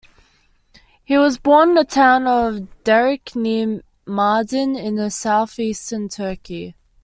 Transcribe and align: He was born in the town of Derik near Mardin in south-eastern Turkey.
He 1.03 1.15
was 1.15 1.37
born 1.37 1.69
in 1.69 1.75
the 1.75 1.83
town 1.85 2.25
of 2.25 2.67
Derik 2.83 3.35
near 3.35 3.83
Mardin 4.07 4.75
in 4.75 5.07
south-eastern 5.11 6.09
Turkey. 6.09 6.73